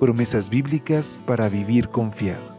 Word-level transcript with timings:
Promesas 0.00 0.50
bíblicas 0.50 1.18
para 1.24 1.48
vivir 1.48 1.88
confiado. 1.88 2.54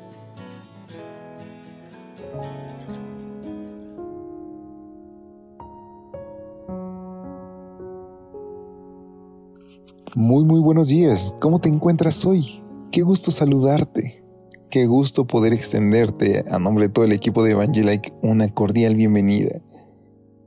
Muy 10.16 10.45
muy 10.45 10.61
buenos 10.61 10.88
días. 10.88 11.35
¿Cómo 11.41 11.59
te 11.59 11.67
encuentras 11.67 12.25
hoy? 12.25 12.63
Qué 12.89 13.02
gusto 13.02 13.31
saludarte. 13.31 14.23
Qué 14.70 14.88
gusto 14.88 15.27
poder 15.27 15.52
extenderte 15.52 16.45
a 16.49 16.58
nombre 16.58 16.88
de 16.88 16.94
todo 16.94 17.03
el 17.03 17.11
equipo 17.11 17.44
de 17.44 17.52
Evangelike 17.52 18.13
una 18.22 18.47
cordial 18.47 18.95
bienvenida. 18.95 19.61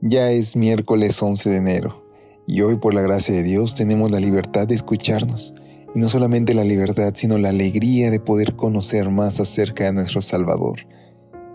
Ya 0.01 0.31
es 0.31 0.55
miércoles 0.55 1.21
11 1.21 1.51
de 1.51 1.57
enero 1.57 2.03
y 2.47 2.61
hoy 2.61 2.77
por 2.77 2.95
la 2.95 3.01
gracia 3.01 3.35
de 3.35 3.43
Dios 3.43 3.75
tenemos 3.75 4.09
la 4.09 4.19
libertad 4.19 4.67
de 4.67 4.73
escucharnos. 4.73 5.53
Y 5.95 5.99
no 5.99 6.07
solamente 6.07 6.53
la 6.53 6.63
libertad, 6.63 7.13
sino 7.15 7.37
la 7.37 7.49
alegría 7.49 8.11
de 8.11 8.19
poder 8.19 8.55
conocer 8.55 9.09
más 9.09 9.39
acerca 9.39 9.85
de 9.85 9.93
nuestro 9.93 10.21
Salvador, 10.21 10.79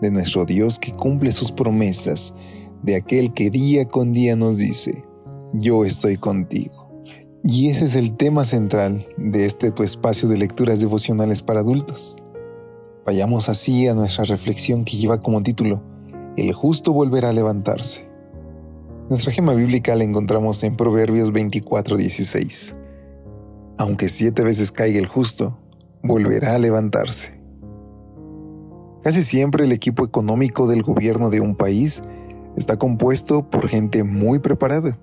de 0.01 0.11
nuestro 0.11 0.45
Dios 0.45 0.77
que 0.79 0.91
cumple 0.91 1.31
sus 1.31 1.51
promesas, 1.51 2.33
de 2.83 2.95
aquel 2.95 3.33
que 3.33 3.49
día 3.49 3.85
con 3.85 4.11
día 4.13 4.35
nos 4.35 4.57
dice, 4.57 5.05
yo 5.53 5.85
estoy 5.85 6.17
contigo. 6.17 6.85
Y 7.43 7.69
ese 7.69 7.85
es 7.85 7.95
el 7.95 8.17
tema 8.17 8.43
central 8.43 9.05
de 9.17 9.45
este 9.45 9.71
tu 9.71 9.83
espacio 9.83 10.27
de 10.27 10.37
lecturas 10.37 10.79
devocionales 10.79 11.41
para 11.43 11.61
adultos. 11.61 12.17
Vayamos 13.05 13.49
así 13.49 13.87
a 13.87 13.93
nuestra 13.93 14.25
reflexión 14.25 14.83
que 14.83 14.97
lleva 14.97 15.19
como 15.19 15.43
título, 15.43 15.83
El 16.37 16.51
justo 16.53 16.91
volverá 16.91 17.29
a 17.29 17.33
levantarse. 17.33 18.07
Nuestra 19.09 19.31
gema 19.31 19.53
bíblica 19.53 19.95
la 19.95 20.03
encontramos 20.03 20.63
en 20.63 20.75
Proverbios 20.75 21.31
24:16. 21.31 22.84
Aunque 23.77 24.09
siete 24.09 24.43
veces 24.43 24.71
caiga 24.71 24.99
el 24.99 25.07
justo, 25.07 25.59
volverá 26.03 26.55
a 26.55 26.59
levantarse. 26.59 27.39
Casi 29.03 29.21
siempre 29.21 29.65
el 29.65 29.71
equipo 29.71 30.03
económico 30.03 30.67
del 30.67 30.81
gobierno 30.81 31.29
de 31.29 31.41
un 31.41 31.55
país 31.55 32.01
está 32.55 32.77
compuesto 32.77 33.49
por 33.49 33.67
gente 33.67 34.03
muy 34.03 34.39
preparada 34.39 34.97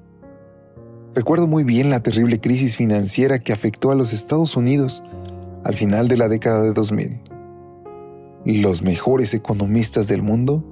Recuerdo 1.14 1.46
muy 1.46 1.62
bien 1.62 1.90
la 1.90 2.02
terrible 2.02 2.40
crisis 2.40 2.78
financiera 2.78 3.38
que 3.38 3.52
afectó 3.52 3.90
a 3.90 3.94
los 3.94 4.14
Estados 4.14 4.56
Unidos 4.56 5.04
al 5.62 5.74
final 5.74 6.08
de 6.08 6.16
la 6.16 6.26
década 6.28 6.62
de 6.62 6.72
2000. 6.72 7.20
Los 8.46 8.82
mejores 8.82 9.34
economistas 9.34 10.08
del 10.08 10.22
mundo 10.22 10.64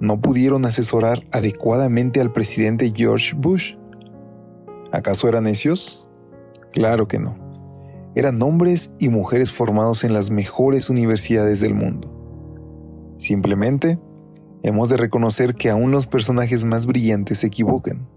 no 0.00 0.18
pudieron 0.18 0.64
asesorar 0.64 1.24
adecuadamente 1.30 2.22
al 2.22 2.32
presidente 2.32 2.90
George 2.96 3.34
Bush. 3.36 3.74
¿Acaso 4.92 5.28
eran 5.28 5.44
necios? 5.44 6.05
Claro 6.72 7.08
que 7.08 7.18
no. 7.18 7.36
Eran 8.14 8.42
hombres 8.42 8.90
y 8.98 9.08
mujeres 9.08 9.52
formados 9.52 10.04
en 10.04 10.12
las 10.12 10.30
mejores 10.30 10.88
universidades 10.88 11.60
del 11.60 11.74
mundo. 11.74 12.12
Simplemente, 13.18 13.98
hemos 14.62 14.88
de 14.88 14.96
reconocer 14.96 15.54
que 15.54 15.70
aún 15.70 15.90
los 15.90 16.06
personajes 16.06 16.64
más 16.64 16.86
brillantes 16.86 17.38
se 17.38 17.46
equivocan. 17.48 18.08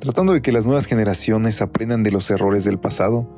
Tratando 0.00 0.32
de 0.32 0.40
que 0.40 0.52
las 0.52 0.66
nuevas 0.66 0.86
generaciones 0.86 1.60
aprendan 1.60 2.02
de 2.02 2.10
los 2.10 2.30
errores 2.30 2.64
del 2.64 2.78
pasado, 2.78 3.28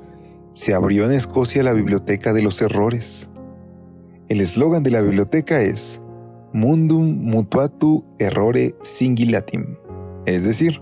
se 0.52 0.74
abrió 0.74 1.04
en 1.06 1.12
Escocia 1.12 1.62
la 1.62 1.72
Biblioteca 1.72 2.32
de 2.32 2.42
los 2.42 2.62
Errores. 2.62 3.28
El 4.28 4.40
eslogan 4.40 4.82
de 4.82 4.90
la 4.90 5.00
biblioteca 5.00 5.62
es 5.62 6.00
Mundum 6.52 7.18
mutuatu 7.22 8.04
errore 8.18 8.76
singilatim, 8.82 9.76
es 10.26 10.44
decir, 10.44 10.80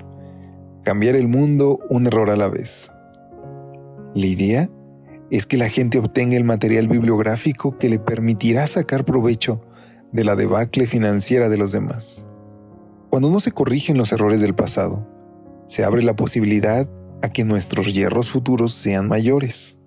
cambiar 0.82 1.16
el 1.16 1.28
mundo 1.28 1.78
un 1.88 2.06
error 2.06 2.30
a 2.30 2.36
la 2.36 2.48
vez. 2.48 2.90
La 4.14 4.26
idea 4.26 4.68
es 5.30 5.46
que 5.46 5.56
la 5.56 5.68
gente 5.68 5.98
obtenga 5.98 6.36
el 6.36 6.44
material 6.44 6.88
bibliográfico 6.88 7.78
que 7.78 7.88
le 7.88 7.98
permitirá 7.98 8.66
sacar 8.66 9.04
provecho 9.04 9.60
de 10.12 10.24
la 10.24 10.34
debacle 10.34 10.86
financiera 10.86 11.48
de 11.48 11.56
los 11.56 11.70
demás. 11.70 12.26
Cuando 13.10 13.30
no 13.30 13.40
se 13.40 13.52
corrigen 13.52 13.96
los 13.96 14.12
errores 14.12 14.40
del 14.40 14.54
pasado, 14.54 15.06
se 15.66 15.84
abre 15.84 16.02
la 16.02 16.16
posibilidad 16.16 16.88
a 17.22 17.28
que 17.28 17.44
nuestros 17.44 17.92
hierros 17.92 18.30
futuros 18.30 18.72
sean 18.72 19.06
mayores. 19.06 19.78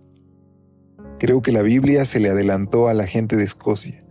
Creo 1.19 1.41
que 1.41 1.51
la 1.51 1.61
Biblia 1.61 2.05
se 2.05 2.19
le 2.19 2.29
adelantó 2.29 2.87
a 2.87 2.93
la 2.93 3.07
gente 3.07 3.35
de 3.35 3.43
Escocia, 3.43 4.03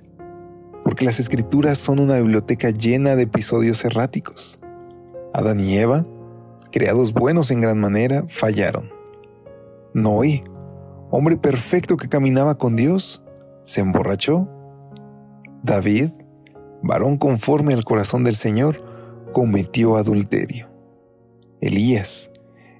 porque 0.85 1.05
las 1.05 1.21
escrituras 1.21 1.79
son 1.79 1.99
una 1.99 2.19
biblioteca 2.19 2.71
llena 2.71 3.17
de 3.17 3.23
episodios 3.23 3.85
erráticos. 3.85 4.59
Adán 5.33 5.61
y 5.61 5.79
Eva, 5.79 6.07
creados 6.73 7.13
buenos 7.13 7.53
en 7.53 7.61
gran 7.61 7.79
manera, 7.79 8.25
fallaron. 8.27 8.91
Noé, 9.95 10.43
hombre 11.11 11.37
perfecto 11.37 11.97
que 11.97 12.09
caminaba 12.09 12.59
con 12.59 12.75
Dios, 12.75 13.23
se 13.65 13.81
emborrachó. 13.81 14.49
David, 15.63 16.11
varón 16.83 17.19
conforme 17.19 17.75
al 17.75 17.85
corazón 17.85 18.25
del 18.25 18.35
Señor, 18.35 18.81
cometió 19.33 19.97
adulterio. 19.97 20.69
Elías, 21.61 22.31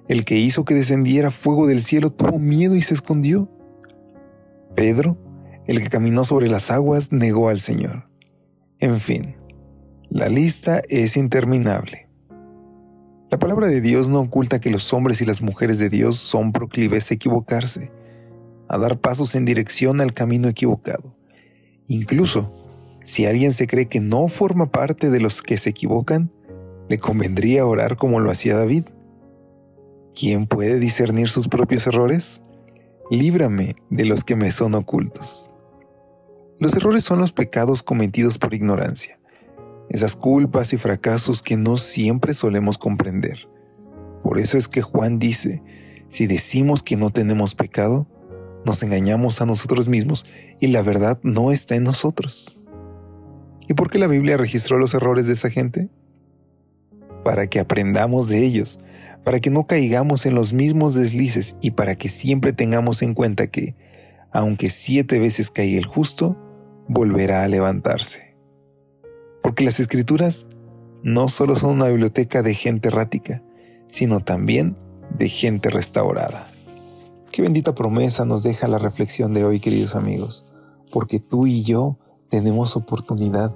el 0.09 0.25
que 0.25 0.35
hizo 0.35 0.65
que 0.65 0.73
descendiera 0.73 1.31
fuego 1.31 1.67
del 1.67 1.81
cielo, 1.81 2.11
tuvo 2.11 2.39
miedo 2.39 2.75
y 2.75 2.81
se 2.81 2.93
escondió. 2.93 3.49
Pedro, 4.75 5.17
el 5.65 5.81
que 5.81 5.89
caminó 5.89 6.25
sobre 6.25 6.49
las 6.49 6.71
aguas, 6.71 7.11
negó 7.11 7.47
al 7.49 7.59
Señor. 7.59 8.09
En 8.79 8.99
fin, 8.99 9.37
la 10.09 10.27
lista 10.27 10.81
es 10.89 11.15
interminable. 11.15 12.09
La 13.33 13.39
palabra 13.39 13.67
de 13.67 13.81
Dios 13.81 14.11
no 14.11 14.19
oculta 14.19 14.61
que 14.61 14.69
los 14.69 14.93
hombres 14.93 15.19
y 15.19 15.25
las 15.25 15.41
mujeres 15.41 15.79
de 15.79 15.89
Dios 15.89 16.19
son 16.19 16.51
proclives 16.51 17.09
a 17.09 17.15
equivocarse, 17.15 17.91
a 18.69 18.77
dar 18.77 18.99
pasos 18.99 19.33
en 19.33 19.43
dirección 19.43 20.01
al 20.01 20.13
camino 20.13 20.47
equivocado. 20.47 21.15
Incluso, 21.87 22.53
si 23.03 23.25
alguien 23.25 23.51
se 23.51 23.65
cree 23.65 23.87
que 23.87 24.01
no 24.01 24.27
forma 24.27 24.69
parte 24.69 25.09
de 25.09 25.19
los 25.19 25.41
que 25.41 25.57
se 25.57 25.71
equivocan, 25.71 26.31
le 26.89 26.99
convendría 26.99 27.65
orar 27.65 27.97
como 27.97 28.19
lo 28.19 28.29
hacía 28.29 28.55
David. 28.55 28.83
¿Quién 30.13 30.45
puede 30.45 30.77
discernir 30.77 31.27
sus 31.27 31.47
propios 31.47 31.87
errores? 31.87 32.39
Líbrame 33.09 33.75
de 33.89 34.05
los 34.05 34.23
que 34.23 34.35
me 34.35 34.51
son 34.51 34.75
ocultos. 34.75 35.49
Los 36.59 36.75
errores 36.75 37.03
son 37.03 37.17
los 37.17 37.31
pecados 37.31 37.81
cometidos 37.81 38.37
por 38.37 38.53
ignorancia, 38.53 39.17
esas 39.93 40.17
culpas 40.17 40.73
y 40.73 40.77
fracasos 40.77 41.41
que 41.41 41.55
no 41.55 41.77
siempre 41.77 42.33
solemos 42.33 42.77
comprender. 42.77 43.47
Por 44.21 44.39
eso 44.39 44.57
es 44.57 44.67
que 44.67 44.81
Juan 44.81 45.19
dice, 45.19 45.63
si 46.09 46.27
decimos 46.27 46.83
que 46.83 46.97
no 46.97 47.09
tenemos 47.09 47.55
pecado, 47.55 48.09
nos 48.65 48.83
engañamos 48.83 49.41
a 49.41 49.45
nosotros 49.45 49.87
mismos 49.87 50.25
y 50.59 50.67
la 50.67 50.81
verdad 50.81 51.17
no 51.23 51.51
está 51.51 51.75
en 51.75 51.83
nosotros. 51.83 52.65
¿Y 53.69 53.73
por 53.73 53.89
qué 53.89 53.99
la 53.99 54.07
Biblia 54.07 54.35
registró 54.35 54.77
los 54.77 54.93
errores 54.93 55.27
de 55.27 55.33
esa 55.33 55.49
gente? 55.49 55.89
para 57.23 57.47
que 57.47 57.59
aprendamos 57.59 58.27
de 58.27 58.43
ellos, 58.43 58.79
para 59.23 59.39
que 59.39 59.49
no 59.49 59.65
caigamos 59.65 60.25
en 60.25 60.35
los 60.35 60.53
mismos 60.53 60.93
deslices 60.93 61.55
y 61.61 61.71
para 61.71 61.95
que 61.95 62.09
siempre 62.09 62.53
tengamos 62.53 63.01
en 63.01 63.13
cuenta 63.13 63.47
que, 63.47 63.75
aunque 64.31 64.69
siete 64.69 65.19
veces 65.19 65.49
caiga 65.49 65.77
el 65.77 65.85
justo, 65.85 66.37
volverá 66.87 67.43
a 67.43 67.47
levantarse. 67.47 68.32
Porque 69.43 69.65
las 69.65 69.79
escrituras 69.79 70.47
no 71.03 71.27
solo 71.27 71.57
son 71.57 71.71
una 71.71 71.89
biblioteca 71.89 72.41
de 72.41 72.55
gente 72.55 72.87
errática, 72.87 73.43
sino 73.89 74.21
también 74.21 74.77
de 75.17 75.27
gente 75.27 75.69
restaurada. 75.69 76.47
Qué 77.31 77.41
bendita 77.41 77.75
promesa 77.75 78.25
nos 78.25 78.43
deja 78.43 78.67
la 78.67 78.77
reflexión 78.77 79.33
de 79.33 79.43
hoy, 79.43 79.59
queridos 79.59 79.95
amigos, 79.95 80.45
porque 80.91 81.19
tú 81.19 81.45
y 81.45 81.63
yo 81.63 81.97
tenemos 82.29 82.77
oportunidad. 82.77 83.53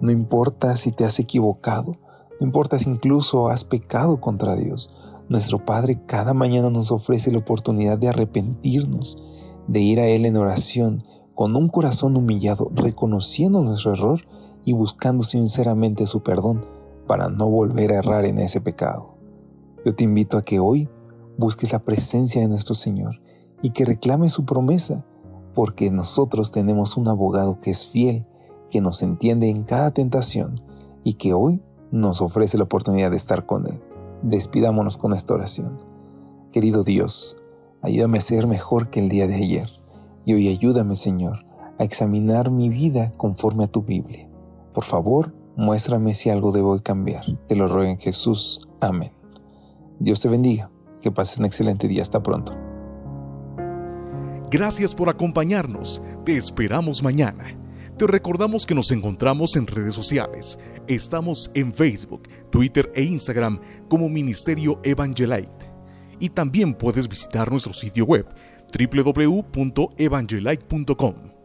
No 0.00 0.12
importa 0.12 0.76
si 0.76 0.92
te 0.92 1.04
has 1.04 1.18
equivocado, 1.18 1.92
no 2.38 2.46
importa 2.46 2.78
si 2.78 2.88
incluso 2.88 3.48
has 3.48 3.64
pecado 3.64 4.20
contra 4.20 4.54
Dios. 4.54 4.94
Nuestro 5.28 5.64
Padre 5.64 6.00
cada 6.06 6.34
mañana 6.34 6.70
nos 6.70 6.92
ofrece 6.92 7.32
la 7.32 7.38
oportunidad 7.38 7.98
de 7.98 8.08
arrepentirnos, 8.08 9.22
de 9.66 9.80
ir 9.80 9.98
a 9.98 10.06
Él 10.06 10.24
en 10.24 10.36
oración, 10.36 11.02
con 11.34 11.56
un 11.56 11.68
corazón 11.68 12.16
humillado, 12.16 12.70
reconociendo 12.74 13.62
nuestro 13.62 13.94
error 13.94 14.20
y 14.66 14.72
buscando 14.72 15.24
sinceramente 15.24 16.06
su 16.06 16.22
perdón 16.22 16.66
para 17.06 17.30
no 17.30 17.48
volver 17.48 17.92
a 17.92 17.98
errar 17.98 18.26
en 18.26 18.38
ese 18.38 18.60
pecado. 18.60 19.16
Yo 19.84 19.94
te 19.94 20.02
invito 20.04 20.36
a 20.36 20.42
que 20.42 20.58
hoy 20.58 20.90
busques 21.38 21.72
la 21.72 21.78
presencia 21.78 22.42
de 22.42 22.48
nuestro 22.48 22.74
Señor 22.74 23.22
y 23.62 23.70
que 23.70 23.84
reclames 23.84 24.32
su 24.32 24.44
promesa 24.44 25.06
porque 25.54 25.90
nosotros 25.90 26.50
tenemos 26.50 26.96
un 26.96 27.06
abogado 27.06 27.60
que 27.60 27.70
es 27.70 27.86
fiel, 27.86 28.26
que 28.68 28.80
nos 28.80 29.02
entiende 29.02 29.48
en 29.48 29.62
cada 29.62 29.92
tentación 29.92 30.56
y 31.04 31.14
que 31.14 31.32
hoy 31.32 31.62
nos 31.92 32.20
ofrece 32.20 32.58
la 32.58 32.64
oportunidad 32.64 33.12
de 33.12 33.16
estar 33.16 33.46
con 33.46 33.68
Él. 33.68 33.80
Despidámonos 34.22 34.98
con 34.98 35.14
esta 35.14 35.32
oración. 35.32 35.78
Querido 36.52 36.82
Dios, 36.82 37.36
ayúdame 37.82 38.18
a 38.18 38.22
ser 38.22 38.48
mejor 38.48 38.90
que 38.90 38.98
el 38.98 39.08
día 39.08 39.28
de 39.28 39.36
ayer 39.36 39.68
y 40.24 40.34
hoy 40.34 40.48
ayúdame, 40.48 40.96
Señor, 40.96 41.46
a 41.78 41.84
examinar 41.84 42.50
mi 42.50 42.68
vida 42.68 43.12
conforme 43.12 43.62
a 43.62 43.68
tu 43.68 43.82
Biblia. 43.82 44.28
Por 44.76 44.84
favor, 44.84 45.32
muéstrame 45.56 46.12
si 46.12 46.28
algo 46.28 46.52
debo 46.52 46.78
cambiar. 46.80 47.24
Te 47.48 47.56
lo 47.56 47.66
ruego 47.66 47.90
en 47.90 47.98
Jesús. 47.98 48.68
Amén. 48.78 49.10
Dios 49.98 50.20
te 50.20 50.28
bendiga. 50.28 50.70
Que 51.00 51.10
pases 51.10 51.38
un 51.38 51.46
excelente 51.46 51.88
día. 51.88 52.02
Hasta 52.02 52.22
pronto. 52.22 52.54
Gracias 54.50 54.94
por 54.94 55.08
acompañarnos. 55.08 56.02
Te 56.26 56.36
esperamos 56.36 57.02
mañana. 57.02 57.58
Te 57.96 58.06
recordamos 58.06 58.66
que 58.66 58.74
nos 58.74 58.92
encontramos 58.92 59.56
en 59.56 59.66
redes 59.66 59.94
sociales. 59.94 60.58
Estamos 60.88 61.50
en 61.54 61.72
Facebook, 61.72 62.28
Twitter 62.50 62.92
e 62.94 63.02
Instagram 63.02 63.58
como 63.88 64.10
Ministerio 64.10 64.78
Evangelite. 64.82 65.72
Y 66.20 66.28
también 66.28 66.74
puedes 66.74 67.08
visitar 67.08 67.50
nuestro 67.50 67.72
sitio 67.72 68.04
web 68.04 68.26
www.evangelite.com 68.78 71.35